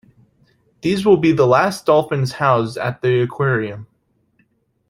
These 0.81 1.05
will 1.05 1.17
be 1.17 1.31
the 1.31 1.45
last 1.45 1.85
dolphins 1.85 2.31
housed 2.31 2.75
at 2.75 3.03
the 3.03 3.21
aquarium. 3.21 3.85